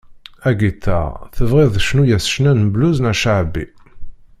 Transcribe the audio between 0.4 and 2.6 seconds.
Agiṭar, tebɣiḍ cnu yess ccna